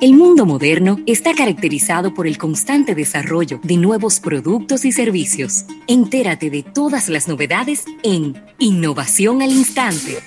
El 0.00 0.12
mundo 0.12 0.46
moderno 0.46 1.00
está 1.06 1.34
caracterizado 1.34 2.14
por 2.14 2.28
el 2.28 2.38
constante 2.38 2.94
desarrollo 2.94 3.58
de 3.64 3.76
nuevos 3.76 4.20
productos 4.20 4.84
y 4.84 4.92
servicios. 4.92 5.64
Entérate 5.88 6.50
de 6.50 6.62
todas 6.62 7.08
las 7.08 7.26
novedades 7.26 7.84
en 8.04 8.40
Innovación 8.60 9.42
al 9.42 9.50
Instante. 9.50 10.18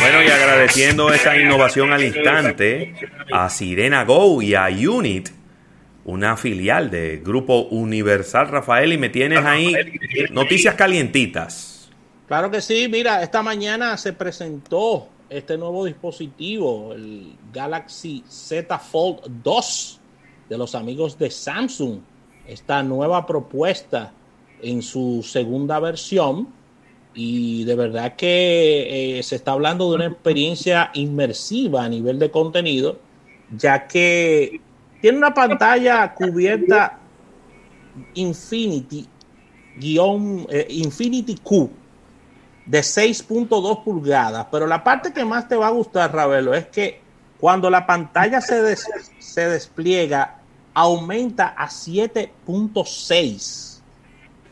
Bueno, 0.00 0.24
y 0.24 0.26
agradeciendo 0.26 1.12
esta 1.12 1.40
innovación 1.40 1.92
al 1.92 2.02
instante 2.02 2.94
a 3.32 3.48
Sirena 3.48 4.04
Go 4.04 4.42
y 4.42 4.56
a 4.56 4.66
Unit, 4.66 5.28
una 6.04 6.36
filial 6.36 6.90
del 6.90 7.20
Grupo 7.20 7.68
Universal 7.70 8.48
Rafael, 8.48 8.92
y 8.92 8.98
me 8.98 9.08
tienes 9.08 9.44
ahí 9.44 9.72
noticias 10.32 10.74
calientitas. 10.74 11.90
Claro 12.26 12.50
que 12.50 12.60
sí, 12.60 12.88
mira, 12.90 13.22
esta 13.22 13.40
mañana 13.40 13.96
se 13.96 14.12
presentó 14.12 15.10
este 15.30 15.58
nuevo 15.58 15.84
dispositivo, 15.84 16.92
el 16.92 17.36
Galaxy 17.52 18.24
Z 18.26 18.78
Fold 18.78 19.42
2 19.42 20.00
de 20.48 20.58
los 20.58 20.74
amigos 20.74 21.18
de 21.18 21.30
Samsung. 21.30 22.00
Esta 22.46 22.82
nueva 22.82 23.26
propuesta 23.26 24.12
en 24.62 24.82
su 24.82 25.22
segunda 25.22 25.78
versión 25.80 26.48
y 27.14 27.64
de 27.64 27.74
verdad 27.74 28.16
que 28.16 29.18
eh, 29.18 29.22
se 29.22 29.36
está 29.36 29.52
hablando 29.52 29.90
de 29.90 29.96
una 29.96 30.06
experiencia 30.06 30.90
inmersiva 30.94 31.84
a 31.84 31.88
nivel 31.88 32.18
de 32.18 32.30
contenido, 32.30 32.98
ya 33.56 33.86
que 33.86 34.60
tiene 35.00 35.18
una 35.18 35.34
pantalla 35.34 36.14
cubierta 36.14 36.98
Infinity, 38.14 39.06
guion, 39.76 40.46
eh, 40.48 40.66
Infinity 40.70 41.34
Q 41.36 41.70
de 42.68 42.80
6.2 42.80 43.82
pulgadas, 43.82 44.46
pero 44.50 44.66
la 44.66 44.84
parte 44.84 45.10
que 45.12 45.24
más 45.24 45.48
te 45.48 45.56
va 45.56 45.68
a 45.68 45.70
gustar, 45.70 46.14
Ravelo, 46.14 46.52
es 46.54 46.66
que 46.66 47.00
cuando 47.40 47.70
la 47.70 47.86
pantalla 47.86 48.42
se, 48.42 48.76
se 49.18 49.48
despliega, 49.48 50.36
aumenta 50.74 51.54
a 51.56 51.68
7.6. 51.68 53.80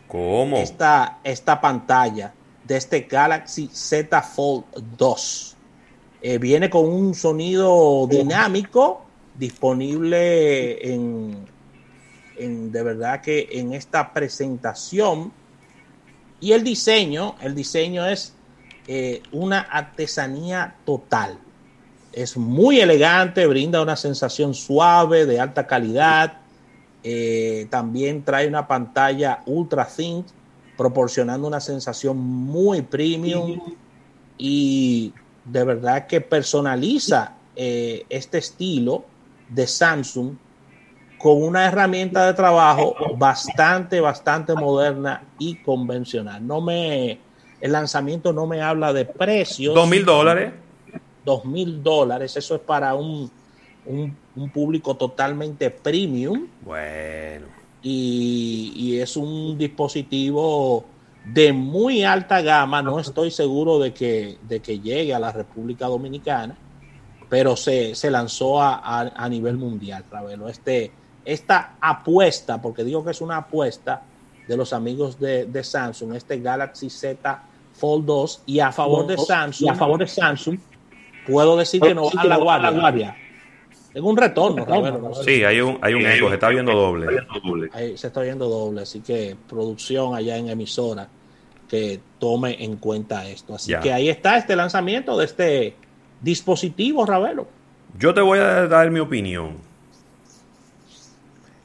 ¿Cómo? 0.08 0.56
Esta, 0.56 1.19
esta 1.25 1.61
pantalla 1.61 2.33
de 2.64 2.78
este 2.78 3.03
Galaxy 3.03 3.69
Z 3.70 4.23
Fold 4.23 4.64
2. 4.97 5.56
Eh, 6.23 6.39
viene 6.39 6.70
con 6.70 6.86
un 6.86 7.14
sonido 7.14 8.06
dinámico 8.08 9.03
disponible 9.34 10.91
en, 10.92 11.47
en, 12.39 12.73
de 12.73 12.83
verdad 12.83 13.20
que 13.20 13.47
en 13.53 13.75
esta 13.75 14.14
presentación 14.14 15.33
y 16.41 16.53
el 16.53 16.62
diseño, 16.62 17.37
el 17.41 17.55
diseño 17.55 18.06
es 18.06 18.34
eh, 18.87 19.23
una 19.33 19.61
artesanía 19.61 20.77
total. 20.84 21.39
Es 22.12 22.37
muy 22.37 22.81
elegante, 22.81 23.47
brinda 23.47 23.83
una 23.83 23.97
sensación 23.97 24.55
suave, 24.55 25.27
de 25.27 25.41
alta 25.41 25.67
calidad. 25.67 26.39
Eh, 27.03 27.67
también 27.70 28.25
trae 28.25 28.48
una 28.48 28.67
pantalla 28.67 29.42
ultra 29.47 29.87
thin, 29.87 30.25
proporcionando 30.77 31.47
una 31.48 31.61
sensación 31.61 32.19
muy 32.19 32.83
premium 32.83 33.61
y 34.39 35.12
de 35.45 35.64
verdad 35.64 36.07
que 36.07 36.20
personaliza 36.20 37.34
eh, 37.55 38.05
este 38.09 38.39
estilo 38.39 39.05
de 39.48 39.67
Samsung 39.67 40.37
con 41.19 41.42
una 41.42 41.67
herramienta 41.67 42.27
de 42.27 42.34
trabajo 42.34 42.95
bastante, 43.17 44.00
bastante 44.00 44.55
moderna 44.55 45.23
y 45.39 45.56
convencional. 45.56 46.47
No 46.47 46.61
me, 46.61 47.19
el 47.61 47.73
lanzamiento 47.73 48.33
no 48.33 48.47
me 48.47 48.62
habla 48.62 48.92
de 48.92 49.05
precios. 49.05 49.75
¿Dos 49.75 49.89
mil 49.89 50.05
dólares? 50.05 50.53
Dos 51.25 51.45
mil 51.45 51.83
dólares, 51.83 52.36
eso 52.36 52.55
es 52.55 52.61
para 52.61 52.95
un, 52.95 53.31
un, 53.86 54.50
público 54.50 54.97
totalmente 54.97 55.70
premium. 55.70 56.47
Bueno. 56.62 57.47
Y, 57.83 58.73
y, 58.77 59.01
es 59.01 59.17
un 59.17 59.57
dispositivo 59.57 60.85
de 61.24 61.52
muy 61.52 62.05
alta 62.05 62.41
gama, 62.41 62.83
no 62.83 62.98
estoy 63.01 63.30
seguro 63.30 63.79
de 63.79 63.92
que, 63.92 64.39
de 64.42 64.61
que 64.61 64.80
llegue 64.80 65.14
a 65.14 65.18
la 65.18 65.33
República 65.33 65.86
Dominicana, 65.86 66.57
pero 67.29 67.57
se, 67.57 67.95
se 67.95 68.11
lanzó 68.11 68.61
a, 68.61 68.74
a, 68.74 69.12
a 69.17 69.29
nivel 69.29 69.57
mundial, 69.57 70.05
Ravelo. 70.11 70.48
Este, 70.48 70.92
esta 71.27 71.77
apuesta, 71.81 72.63
porque 72.63 72.85
digo 72.85 73.05
que 73.05 73.11
es 73.11 73.20
una 73.20 73.37
apuesta 73.37 74.03
de 74.47 74.57
los 74.57 74.73
amigos 74.73 75.19
de, 75.19 75.63
Samsung, 75.63 76.14
este 76.14 76.41
Galaxy 76.41 76.89
Z 76.89 77.42
Fold 77.75 78.07
2, 78.07 78.42
y 78.47 78.61
a 78.61 78.73
favor 78.73 79.07
de 79.07 79.19
Samsung, 79.19 79.70
a 79.70 79.75
favor 79.75 79.98
de 79.98 80.07
Samsung, 80.07 80.59
puedo 81.27 81.57
decir 81.57 81.81
que 81.81 81.95
no 81.95 82.05
va 82.11 82.23
a 82.23 82.27
la 82.27 82.70
guardia. 82.70 83.17
Es 83.92 84.03
un 84.03 84.17
retorno. 84.17 85.15
sí, 85.25 85.42
hay 85.42 85.61
un, 85.61 85.79
hay 85.83 85.95
un 85.95 86.07
eco, 86.07 86.29
se 86.29 86.35
está 86.35 86.48
viendo 86.51 86.73
doble. 86.73 87.07
se 87.97 88.07
está 88.07 88.20
viendo 88.20 88.48
doble, 88.48 88.83
así 88.83 89.01
que 89.01 89.36
producción 89.48 90.15
allá 90.15 90.36
en 90.36 90.48
emisora 90.48 91.09
que 91.69 92.01
tome 92.19 92.63
en 92.63 92.77
cuenta 92.77 93.29
esto. 93.29 93.55
Así 93.55 93.75
que 93.83 93.92
ahí 93.92 94.09
está 94.09 94.36
este 94.36 94.55
lanzamiento 94.55 95.19
de 95.19 95.25
este 95.25 95.75
dispositivo, 96.20 97.05
Ravelo. 97.05 97.48
Yo 97.98 98.15
te 98.15 98.20
voy 98.20 98.39
a 98.39 98.69
dar 98.69 98.91
mi 98.91 99.01
opinión. 99.01 99.57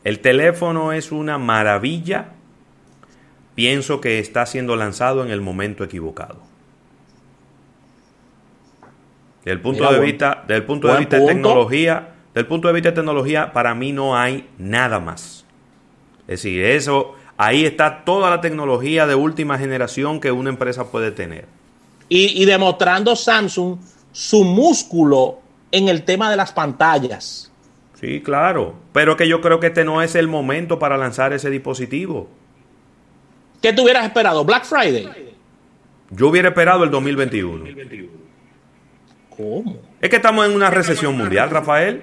El 0.04 0.20
teléfono 0.20 0.94
es 0.94 1.12
una 1.12 1.38
maravilla. 1.38 2.30
Pienso 3.56 4.02
que 4.02 4.20
está 4.20 4.46
siendo 4.46 4.76
lanzado 4.76 5.24
en 5.24 5.30
el 5.32 5.42
momento 5.42 5.84
equivocado. 5.84 6.40
Del 9.46 9.60
punto 9.60 9.92
de 9.92 10.00
vista, 10.00 10.44
del 10.48 10.64
punto 10.64 10.88
de 10.88 11.00
vista 11.00 11.20
de 11.20 11.26
tecnología, 11.26 12.10
del 12.34 12.46
punto 12.46 12.68
de 12.68 12.74
vista 12.74 12.90
de 12.90 12.96
tecnología, 12.96 13.52
para 13.54 13.74
mí 13.74 13.92
no 13.92 14.16
hay 14.16 14.48
nada 14.58 15.00
más. 15.00 15.46
Es 16.22 16.44
decir, 16.44 16.64
eso, 16.64 17.16
ahí 17.38 17.66
está 17.66 18.06
toda 18.06 18.30
la 18.30 18.40
tecnología 18.40 19.08
de 19.08 19.16
última 19.16 19.58
generación 19.58 20.20
que 20.20 20.32
una 20.32 20.50
empresa 20.50 20.92
puede 20.92 21.12
tener. 21.12 21.46
Y, 22.08 22.42
y 22.42 22.46
demostrando 22.46 23.16
Samsung 23.16 23.78
su 24.12 24.44
músculo 24.44 25.40
en 25.72 25.90
el 25.90 26.04
tema 26.04 26.30
de 26.30 26.38
las 26.38 26.52
pantallas. 26.52 27.51
Sí, 28.02 28.22
claro. 28.22 28.74
Pero 28.92 29.16
que 29.16 29.28
yo 29.28 29.42
creo 29.42 29.60
que 29.60 29.68
este 29.68 29.86
no 29.86 30.02
es 30.02 30.16
el 30.16 30.28
momento 30.28 30.80
para 30.80 30.98
lanzar 30.98 31.34
ese 31.34 31.52
dispositivo. 31.52 32.28
¿Qué 33.62 33.72
te 33.72 33.82
hubieras 33.82 34.06
esperado? 34.06 34.44
¿Black 34.44 34.66
Friday? 34.66 35.08
Yo 36.10 36.28
hubiera 36.30 36.50
esperado 36.50 36.84
el 36.84 36.90
2021. 36.90 37.66
¿Cómo? 39.30 39.78
Es 40.02 40.10
que 40.10 40.16
estamos 40.16 40.46
en 40.48 40.54
una 40.54 40.72
recesión 40.72 41.16
mundial, 41.16 41.52
Rafael. 41.52 42.02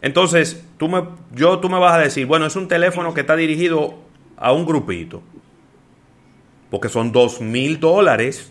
Entonces, 0.00 0.64
tú 0.78 0.88
me, 0.88 1.04
yo, 1.32 1.58
tú 1.58 1.68
me 1.68 1.78
vas 1.78 1.94
a 1.94 1.98
decir, 1.98 2.26
bueno, 2.26 2.46
es 2.46 2.56
un 2.56 2.68
teléfono 2.68 3.12
que 3.12 3.20
está 3.20 3.36
dirigido 3.36 3.98
a 4.36 4.52
un 4.52 4.64
grupito. 4.64 5.22
Porque 6.70 6.88
son 6.88 7.12
dos 7.12 7.40
mil 7.40 7.78
dólares. 7.80 8.50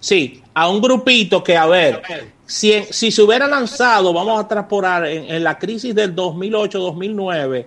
Sí, 0.00 0.42
a 0.58 0.68
un 0.68 0.80
grupito 0.80 1.44
que, 1.44 1.56
a 1.56 1.66
ver, 1.66 2.02
si, 2.44 2.82
si 2.90 3.12
se 3.12 3.22
hubiera 3.22 3.46
lanzado, 3.46 4.12
vamos 4.12 4.40
a 4.40 4.48
transportar 4.48 5.06
en, 5.06 5.44
la 5.44 5.56
crisis 5.56 5.94
del 5.94 6.16
2008-2009, 6.16 7.66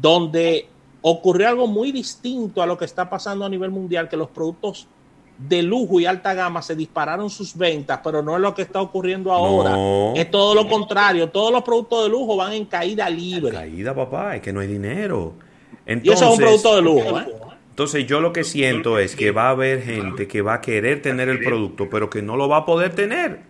donde 0.00 0.66
ocurrió 1.02 1.48
algo 1.48 1.68
muy 1.68 1.92
distinto 1.92 2.60
a 2.60 2.66
lo 2.66 2.76
que 2.76 2.86
está 2.86 3.08
pasando 3.08 3.44
a 3.44 3.48
nivel 3.48 3.70
mundial, 3.70 4.08
que 4.08 4.16
los 4.16 4.30
productos 4.30 4.88
de 5.38 5.62
lujo 5.62 6.00
y 6.00 6.06
alta 6.06 6.34
gama 6.34 6.60
se 6.60 6.74
dispararon 6.74 7.30
sus 7.30 7.56
ventas, 7.56 8.00
pero 8.02 8.20
no 8.20 8.34
es 8.34 8.40
lo 8.40 8.52
que 8.52 8.62
está 8.62 8.80
ocurriendo 8.80 9.32
ahora. 9.32 9.76
Es 10.16 10.28
todo 10.28 10.56
lo 10.56 10.66
contrario. 10.66 11.28
Todos 11.28 11.52
los 11.52 11.62
productos 11.62 12.02
de 12.02 12.08
lujo 12.08 12.34
van 12.34 12.54
en 12.54 12.64
caída 12.64 13.08
libre. 13.08 13.52
Caída, 13.52 13.94
papá, 13.94 14.34
es 14.34 14.42
que 14.42 14.52
no 14.52 14.58
hay 14.58 14.66
dinero. 14.66 15.34
y 15.86 16.10
eso 16.10 16.24
es 16.24 16.30
un 16.32 16.36
producto 16.36 16.74
de 16.74 16.82
lujo. 16.82 17.20
¿eh? 17.20 17.53
Entonces 17.74 18.06
yo 18.06 18.20
lo 18.20 18.32
que 18.32 18.44
siento 18.44 19.00
es 19.00 19.16
que 19.16 19.32
va 19.32 19.48
a 19.48 19.50
haber 19.50 19.82
gente 19.82 20.28
que 20.28 20.42
va 20.42 20.54
a 20.54 20.60
querer 20.60 21.02
tener 21.02 21.28
el 21.28 21.40
producto, 21.40 21.90
pero 21.90 22.08
que 22.08 22.22
no 22.22 22.36
lo 22.36 22.48
va 22.48 22.58
a 22.58 22.66
poder 22.66 22.94
tener. 22.94 23.40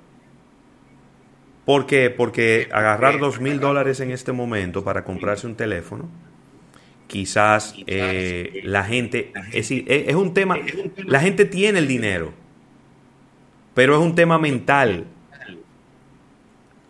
¿Por 1.66 1.84
qué? 1.84 2.08
Porque 2.08 2.66
agarrar 2.72 3.18
dos 3.18 3.38
mil 3.38 3.60
dólares 3.60 4.00
en 4.00 4.10
este 4.10 4.32
momento 4.32 4.82
para 4.82 5.04
comprarse 5.04 5.46
un 5.46 5.56
teléfono, 5.56 6.08
quizás 7.06 7.74
eh, 7.86 8.62
la 8.64 8.84
gente, 8.84 9.30
es, 9.52 9.70
es 9.70 10.14
un 10.14 10.32
tema, 10.32 10.56
la 11.04 11.20
gente 11.20 11.44
tiene 11.44 11.78
el 11.78 11.86
dinero, 11.86 12.32
pero 13.74 13.92
es 13.92 14.00
un 14.00 14.14
tema 14.14 14.38
mental. 14.38 15.04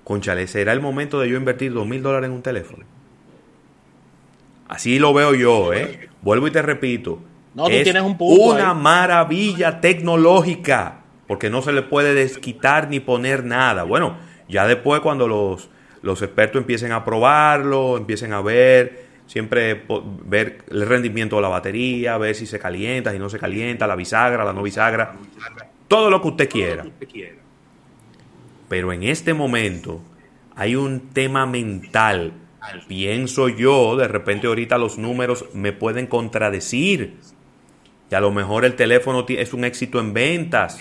Conchale, 0.04 0.46
¿será 0.46 0.72
el 0.72 0.80
momento 0.80 1.18
de 1.18 1.30
yo 1.30 1.36
invertir 1.36 1.72
dos 1.72 1.84
mil 1.84 2.00
dólares 2.00 2.28
en 2.28 2.36
un 2.36 2.42
teléfono? 2.42 2.84
Así 4.68 4.98
lo 4.98 5.12
veo 5.12 5.34
yo, 5.34 5.72
¿eh? 5.72 6.08
Vuelvo 6.22 6.46
y 6.46 6.50
te 6.50 6.62
repito. 6.62 7.20
No, 7.54 7.64
tú 7.64 7.82
tienes 7.82 8.02
un 8.02 8.16
punto 8.16 8.42
Una 8.42 8.74
maravilla 8.74 9.80
tecnológica, 9.80 11.02
porque 11.28 11.50
no 11.50 11.62
se 11.62 11.72
le 11.72 11.82
puede 11.82 12.14
desquitar 12.14 12.88
ni 12.88 13.00
poner 13.00 13.44
nada. 13.44 13.84
Bueno, 13.84 14.16
ya 14.48 14.66
después 14.66 15.00
cuando 15.00 15.28
los, 15.28 15.70
los 16.02 16.20
expertos 16.22 16.60
empiecen 16.60 16.92
a 16.92 17.04
probarlo, 17.04 17.96
empiecen 17.96 18.32
a 18.32 18.40
ver, 18.40 19.04
siempre 19.26 19.84
ver 20.24 20.64
el 20.70 20.86
rendimiento 20.86 21.36
de 21.36 21.42
la 21.42 21.48
batería, 21.48 22.18
ver 22.18 22.34
si 22.34 22.46
se 22.46 22.58
calienta, 22.58 23.12
si 23.12 23.18
no 23.18 23.28
se 23.28 23.38
calienta, 23.38 23.86
la 23.86 23.96
bisagra, 23.96 24.44
la 24.44 24.52
no 24.52 24.62
bisagra. 24.62 25.14
todo 25.88 26.10
lo 26.10 26.20
que 26.20 26.28
usted 26.28 26.48
quiera. 26.48 26.84
Pero 28.68 28.92
en 28.92 29.02
este 29.04 29.34
momento 29.34 30.00
hay 30.56 30.76
un 30.76 31.10
tema 31.10 31.46
mental. 31.46 32.32
Pienso 32.88 33.48
yo, 33.48 33.96
de 33.96 34.08
repente 34.08 34.46
ahorita 34.46 34.78
los 34.78 34.98
números 34.98 35.46
me 35.52 35.72
pueden 35.72 36.06
contradecir. 36.06 37.14
Y 38.10 38.14
a 38.14 38.20
lo 38.20 38.30
mejor 38.30 38.64
el 38.64 38.74
teléfono 38.74 39.24
es 39.28 39.52
un 39.52 39.64
éxito 39.64 40.00
en 40.00 40.12
ventas. 40.12 40.78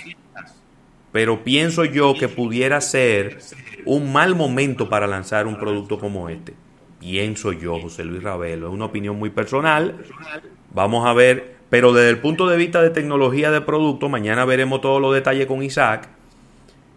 Pero 1.11 1.43
pienso 1.43 1.85
yo 1.85 2.15
que 2.15 2.27
pudiera 2.27 2.81
ser 2.81 3.39
un 3.85 4.11
mal 4.11 4.35
momento 4.35 4.89
para 4.89 5.07
lanzar 5.07 5.47
un 5.47 5.59
producto 5.59 5.99
como 5.99 6.29
este. 6.29 6.53
Pienso 6.99 7.51
yo, 7.51 7.79
José 7.79 8.03
Luis 8.03 8.23
Ravelo. 8.23 8.67
Es 8.67 8.73
una 8.73 8.85
opinión 8.85 9.17
muy 9.17 9.29
personal. 9.29 9.97
Vamos 10.73 11.05
a 11.05 11.13
ver. 11.13 11.53
Pero 11.69 11.91
desde 11.91 12.09
el 12.09 12.19
punto 12.19 12.47
de 12.47 12.57
vista 12.57 12.81
de 12.81 12.91
tecnología 12.91 13.51
de 13.51 13.61
producto, 13.61 14.07
mañana 14.07 14.45
veremos 14.45 14.81
todos 14.81 15.01
los 15.01 15.13
detalles 15.13 15.47
con 15.47 15.63
Isaac 15.63 16.07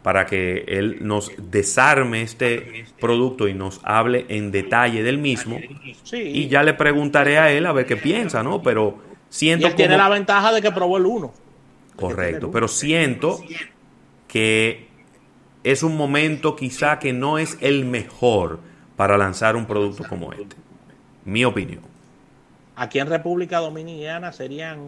para 0.07 0.25
que 0.25 0.65
él 0.69 0.99
nos 1.01 1.33
desarme 1.37 2.23
este 2.23 2.87
producto 3.01 3.49
y 3.49 3.55
nos 3.55 3.81
hable 3.83 4.25
en 4.29 4.53
detalle 4.53 5.03
del 5.03 5.19
mismo. 5.19 5.59
Y 6.13 6.47
ya 6.47 6.63
le 6.63 6.75
preguntaré 6.75 7.39
a 7.39 7.51
él 7.51 7.67
a 7.67 7.73
ver 7.73 7.87
qué 7.87 7.97
piensa, 7.97 8.45
¿no? 8.45 8.63
Pero 8.63 8.99
siento 9.31 9.67
y 9.67 9.71
él 9.71 9.75
tiene 9.75 9.97
la 9.97 10.09
ventaja 10.09 10.53
de 10.53 10.63
que 10.63 10.71
probó 10.71 10.99
el 10.99 11.07
1. 11.07 11.35
Correcto, 11.97 12.53
pero 12.53 12.69
siento 12.69 13.41
que 14.29 14.87
es 15.65 15.83
un 15.83 15.97
momento 15.97 16.55
quizá 16.55 17.01
que 17.01 17.13
no 17.13 17.39
es 17.39 17.59
el 17.61 17.85
mejor 17.85 18.61
para 18.95 19.19
lanzar 19.19 19.57
un 19.57 19.67
producto 19.67 20.05
como 20.09 20.33
este. 20.33 20.55
Mi 21.25 21.45
opinión. 21.45 21.81
Aquí 22.77 23.01
en 23.01 23.09
República 23.09 23.59
Dominicana 23.59 24.33
serían, 24.33 24.79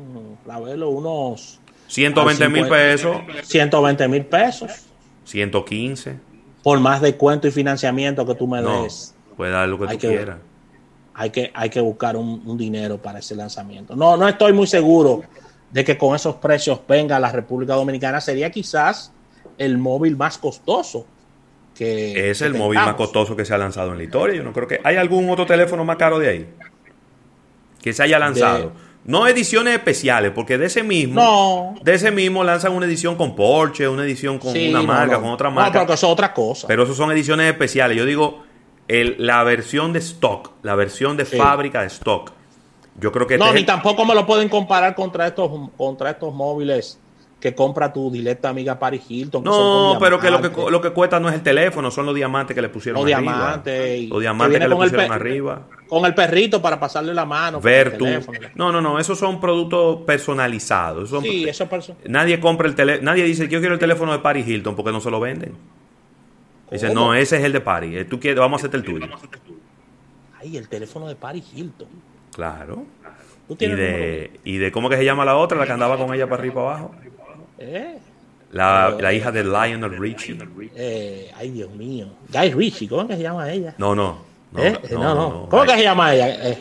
la 0.46 0.60
verlo, 0.60 0.90
unos... 0.90 1.58
120 1.88 2.48
mil 2.50 2.68
pesos. 2.68 3.16
120 3.42 4.06
mil 4.06 4.24
pesos. 4.24 4.84
115. 5.28 6.16
Por 6.62 6.80
más 6.80 7.00
de 7.00 7.16
cuento 7.16 7.46
y 7.46 7.50
financiamiento 7.50 8.26
que 8.26 8.34
tú 8.34 8.46
me 8.46 8.60
No, 8.60 8.82
des. 8.82 9.14
puede 9.36 9.52
dar 9.52 9.68
lo 9.68 9.78
que 9.78 9.84
tú 9.86 9.98
que- 9.98 10.08
quieras. 10.08 10.38
Hay 11.14 11.30
que, 11.30 11.50
hay 11.52 11.68
que 11.68 11.80
buscar 11.80 12.16
un, 12.16 12.42
un 12.46 12.56
dinero 12.56 12.96
para 12.98 13.18
ese 13.18 13.34
lanzamiento. 13.34 13.96
No, 13.96 14.16
no 14.16 14.28
estoy 14.28 14.52
muy 14.52 14.68
seguro 14.68 15.22
de 15.70 15.84
que 15.84 15.98
con 15.98 16.14
esos 16.14 16.36
precios 16.36 16.80
venga 16.88 17.16
a 17.16 17.20
la 17.20 17.32
República 17.32 17.74
Dominicana. 17.74 18.20
Sería 18.20 18.50
quizás 18.50 19.12
el 19.58 19.78
móvil 19.78 20.16
más 20.16 20.38
costoso. 20.38 21.06
Que, 21.74 22.30
Es 22.30 22.38
que 22.38 22.44
el 22.44 22.54
móvil 22.54 22.78
más 22.78 22.94
costoso 22.94 23.34
que 23.34 23.44
se 23.44 23.52
ha 23.52 23.58
lanzado 23.58 23.90
en 23.92 23.98
la 23.98 24.04
historia. 24.04 24.36
Yo 24.36 24.44
no 24.44 24.52
creo 24.52 24.68
que. 24.68 24.80
¿Hay 24.84 24.96
algún 24.96 25.28
otro 25.28 25.44
teléfono 25.44 25.84
más 25.84 25.96
caro 25.96 26.18
de 26.20 26.28
ahí? 26.28 26.46
Que 27.82 27.92
se 27.92 28.02
haya 28.04 28.18
lanzado. 28.20 28.72
No 29.04 29.26
ediciones 29.26 29.74
especiales, 29.74 30.32
porque 30.34 30.58
de 30.58 30.66
ese 30.66 30.82
mismo. 30.82 31.20
No. 31.20 31.74
De 31.82 31.94
ese 31.94 32.10
mismo 32.10 32.44
lanzan 32.44 32.72
una 32.72 32.84
edición 32.86 33.16
con 33.16 33.34
Porsche, 33.34 33.88
una 33.88 34.04
edición 34.04 34.38
con 34.38 34.52
Sí, 34.52 34.68
una 34.68 34.80
no, 34.80 34.86
marca, 34.86 35.14
no. 35.14 35.22
con 35.22 35.30
otra 35.30 35.48
No, 35.48 35.54
marca. 35.56 35.72
pero 35.72 35.86
que 35.86 35.92
eso 35.94 36.06
es 36.08 36.12
otra 36.12 36.34
cosa. 36.34 36.66
Pero 36.68 36.82
eso 36.82 36.94
son 36.94 37.10
ediciones 37.12 37.50
especiales. 37.50 37.96
Yo 37.96 38.04
digo, 38.04 38.42
el- 38.86 39.16
la 39.18 39.42
versión 39.44 39.92
de 39.94 40.00
stock, 40.00 40.50
la 40.62 40.74
versión 40.74 41.16
de 41.16 41.24
Sí. 41.24 41.36
fábrica 41.38 41.80
de 41.80 41.86
stock. 41.86 42.32
Yo 43.00 43.12
creo 43.12 43.26
que 43.26 43.38
no, 43.38 43.44
este 43.44 43.54
ni 43.54 43.60
el- 43.60 43.66
tampoco 43.66 44.04
me 44.04 44.14
lo 44.14 44.26
pueden 44.26 44.48
comparar 44.48 44.94
contra 44.94 45.26
estos, 45.28 45.50
contra 45.76 46.10
estos 46.10 46.34
móviles 46.34 46.98
que 47.40 47.54
compra 47.54 47.92
tu 47.92 48.10
directa 48.10 48.48
amiga 48.48 48.78
Paris 48.78 49.02
Hilton. 49.08 49.44
que 49.44 49.48
No, 49.48 49.96
pero 50.00 50.18
que 50.18 50.28
lo, 50.30 50.42
que 50.42 50.50
lo 50.70 50.80
que 50.80 50.90
cuesta 50.90 51.20
no 51.20 51.28
es 51.28 51.36
el 51.36 51.42
teléfono, 51.42 51.90
son 51.92 52.04
los 52.06 52.14
diamantes 52.14 52.54
que 52.54 52.60
le 52.60 52.68
pusieron 52.68 53.00
Los 53.04 53.12
arriba. 53.14 53.32
diamantes 53.32 54.00
y- 54.00 54.06
Los 54.08 54.18
que 54.18 54.20
diamantes 54.22 54.50
viene 54.50 54.64
que, 54.64 54.68
le 54.68 54.74
con 54.74 54.84
el 54.84 54.90
pusieron 54.90 55.12
arriba. 55.14 55.62
Con 55.88 56.04
el 56.04 56.14
perrito 56.14 56.60
para 56.60 56.78
pasarle 56.78 57.14
la 57.14 57.24
mano. 57.24 57.60
Vertu. 57.60 58.04
No, 58.54 58.70
no, 58.70 58.80
no, 58.80 58.98
esos 58.98 59.18
son 59.18 59.40
productos 59.40 60.02
personalizados. 60.06 61.08
Son- 61.10 61.22
Sí, 61.22 61.48
eso 61.48 61.64
es 61.64 61.70
perso- 61.70 61.96
Nadie 62.06 62.38
compra 62.40 62.68
el 62.68 62.74
teléfono, 62.74 63.04
nadie 63.10 63.24
dice 63.24 63.48
yo 63.48 63.58
quiero 63.60 63.74
el 63.74 63.80
teléfono 63.80 64.12
de 64.12 64.18
Paris 64.18 64.46
Hilton 64.46 64.76
porque 64.76 64.92
no 64.92 65.00
se 65.00 65.10
lo 65.10 65.18
venden. 65.20 65.54
Dice, 66.70 66.92
no, 66.92 67.14
ese 67.14 67.38
es 67.38 67.44
el 67.44 67.52
de 67.52 67.60
Paris. 67.62 67.96
eh, 67.96 68.04
Tú 68.04 68.20
quieres, 68.20 68.38
vamos 68.38 68.58
a 68.58 68.66
hacerte 68.66 68.76
el 68.76 68.84
tuyo. 68.84 69.06
Ay, 70.38 70.56
el 70.58 70.68
teléfono 70.68 71.08
de 71.08 71.16
Paris 71.16 71.44
Hilton. 71.54 71.88
Claro. 72.34 72.84
¿Tú 73.48 73.54
Y 73.54 73.56
tienes 73.56 73.78
de, 73.78 74.40
y 74.44 74.58
de 74.58 74.70
cómo 74.70 74.90
que 74.90 74.96
se 74.98 75.04
llama 75.06 75.24
la 75.24 75.36
otra, 75.36 75.56
la 75.58 75.64
que 75.64 75.72
andaba 75.72 75.96
con 75.96 76.12
ella 76.14 76.26
para 76.28 76.40
arriba 76.42 76.52
y 76.52 76.56
para 76.56 76.68
abajo. 76.68 76.94
Eh, 77.58 77.98
La, 78.52 78.94
la 79.00 79.12
hija 79.14 79.32
de 79.32 79.44
Lionel 79.44 79.98
Richie. 79.98 80.38
eh, 80.76 81.30
ay, 81.36 81.50
Dios 81.50 81.70
mío. 81.70 82.08
Guy 82.28 82.50
Ritchie, 82.52 82.88
¿cómo 82.88 83.02
es 83.02 83.08
que 83.08 83.16
se 83.16 83.22
llama 83.22 83.50
ella? 83.50 83.74
No, 83.78 83.94
no. 83.94 84.27
No, 84.52 84.62
Eh, 84.64 84.80
no, 84.92 84.98
no, 84.98 85.14
no. 85.14 85.48
¿Cómo 85.50 85.64
que 85.64 85.72
se 85.72 85.82
llama 85.82 86.14
ella? 86.14 86.28
Eh, 86.50 86.58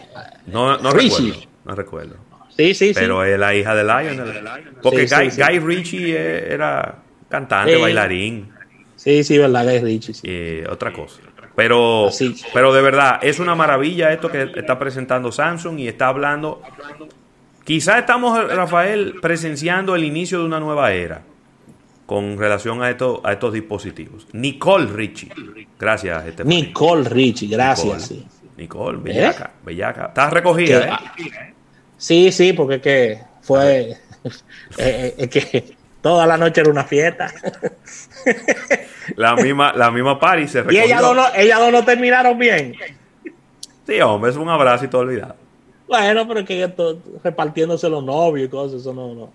No, 0.48 0.78
no 0.78 0.92
Richie. 0.92 1.32
recuerdo. 1.32 1.48
No 1.66 1.76
recuerdo. 1.76 2.16
sí, 2.56 2.74
sí, 2.74 2.88
sí. 2.90 2.94
Pero 2.96 3.24
es 3.24 3.38
la 3.40 3.54
hija 3.56 3.76
de 3.76 3.84
Lionel. 3.84 4.44
Porque 4.82 5.08
Sí, 5.08 5.16
Guy, 5.16 5.32
sí, 5.32 5.32
sí. 5.32 5.42
Guy 5.42 5.60
Ritchie 5.60 6.16
eh, 6.16 6.54
era 6.54 6.96
cantante, 7.30 7.76
Sí. 7.76 7.82
bailarín 7.82 8.52
Sí, 8.96 9.24
sí, 9.24 9.38
verdad, 9.38 9.64
Guy 9.82 10.02
y 10.24 10.64
otra 10.66 10.92
cosa. 10.92 11.22
Pero, 11.56 12.10
pero 12.54 12.74
de 12.74 12.82
verdad, 12.82 13.20
es 13.22 13.40
una 13.40 13.56
maravilla 13.56 14.12
esto 14.14 14.30
que 14.30 14.52
está 14.56 14.78
presentando 14.78 15.32
Samsung 15.32 15.80
y 15.80 15.88
está 15.88 16.08
hablando. 16.08 16.62
Quizá 17.64 17.98
estamos, 18.00 18.54
Rafael, 18.54 19.16
presenciando 19.22 19.96
el 19.96 20.04
inicio 20.04 20.40
de 20.40 20.46
una 20.46 20.60
nueva 20.60 20.92
era 20.94 21.22
con 22.08 22.38
relación 22.40 22.82
a, 22.82 22.90
esto, 22.90 23.22
a 23.24 23.34
estos 23.34 23.54
dispositivos. 23.54 24.26
Nicole 24.34 24.88
Richie. 24.88 25.30
Gracias, 25.78 26.26
este 26.26 26.44
Nicole 26.44 27.08
Richie, 27.08 27.48
gracias. 27.48 28.10
Nicole, 28.10 28.24
Sí. 28.24 28.28
Nicole, 28.58 28.98
bellaca, 28.98 29.52
bellaca. 29.64 30.06
Estás 30.08 30.34
recogida, 30.34 31.00
¿eh? 31.20 31.54
sí, 31.98 32.32
sí, 32.32 32.54
porque 32.54 32.76
es 32.76 32.82
que 32.82 33.20
fue. 33.42 33.96
eh, 34.80 35.14
eh, 35.18 35.28
que 35.30 35.76
toda 36.02 36.26
la 36.26 36.38
noche 36.38 36.62
era 36.62 36.72
una 36.72 36.84
fiesta. 36.86 37.32
La 39.16 39.36
misma, 39.36 39.72
la 39.74 39.90
misma 39.90 40.20
Paris 40.20 40.52
se 40.52 40.58
y 40.60 40.62
recogió. 40.62 40.84
ellas 40.84 41.02
dos, 41.02 41.16
no, 41.16 41.26
ellas 41.36 41.60
dos 41.60 41.72
no 41.72 41.86
terminaron 41.86 42.38
bien. 42.38 42.76
Sí, 43.86 44.02
hombre, 44.02 44.32
es 44.32 44.38
un 44.38 44.50
abrazo 44.50 44.84
y 44.86 44.88
todo 44.90 45.02
olvidado. 45.02 45.36
Bueno, 45.88 46.28
pero 46.28 46.42
es 46.42 46.46
que 46.46 46.62
esto, 46.64 47.00
repartiéndose 47.24 47.88
los 47.90 48.04
novios 48.04 48.48
y 48.48 48.50
cosas, 48.50 48.82
eso 48.82 48.94
no, 48.94 49.14
no, 49.16 49.30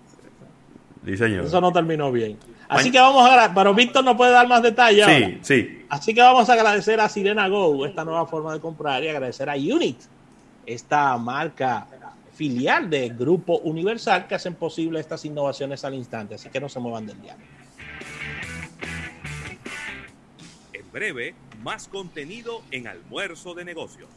Sí, 1.05 1.17
señor. 1.17 1.45
eso 1.45 1.59
no 1.59 1.71
terminó 1.73 2.11
bien. 2.11 2.37
Así 2.67 2.91
que 2.91 2.99
vamos 2.99 3.29
a 3.29 3.53
pero 3.53 3.73
Víctor 3.73 4.03
nos 4.03 4.15
puede 4.15 4.31
dar 4.31 4.47
más 4.47 4.61
detalles. 4.61 5.03
ahora. 5.03 5.27
Sí, 5.27 5.39
sí. 5.41 5.85
Así 5.89 6.13
que 6.13 6.21
vamos 6.21 6.49
a 6.49 6.53
agradecer 6.53 6.99
a 6.99 7.09
Sirena 7.09 7.47
Go, 7.47 7.85
esta 7.85 8.03
nueva 8.03 8.25
forma 8.25 8.53
de 8.53 8.59
comprar, 8.59 9.03
y 9.03 9.09
agradecer 9.09 9.49
a 9.49 9.53
Unit, 9.55 9.99
esta 10.65 11.17
marca 11.17 11.87
filial 12.33 12.89
de 12.89 13.09
Grupo 13.09 13.59
Universal 13.59 14.27
que 14.27 14.35
hacen 14.35 14.55
posible 14.55 14.99
estas 14.99 15.23
innovaciones 15.25 15.83
al 15.85 15.93
instante. 15.93 16.35
Así 16.35 16.49
que 16.49 16.59
no 16.59 16.67
se 16.67 16.79
muevan 16.79 17.05
del 17.05 17.21
diablo. 17.21 17.45
En 20.73 20.91
breve, 20.91 21.35
más 21.61 21.87
contenido 21.87 22.63
en 22.71 22.87
Almuerzo 22.87 23.53
de 23.53 23.65
Negocios. 23.65 24.09